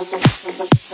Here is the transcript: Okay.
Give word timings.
Okay. 0.00 0.87